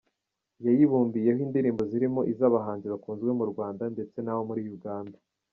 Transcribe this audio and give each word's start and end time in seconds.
Yayibumbiyeho 0.65 1.39
indirimbo 1.45 1.81
zirimo 1.91 2.21
iz’abahanzi 2.31 2.85
bakunzwe 2.93 3.29
mu 3.39 3.45
Rwanda 3.51 3.83
ndetse 3.93 4.17
n’abo 4.21 4.41
muri 4.49 4.61
Uganda. 4.77 5.17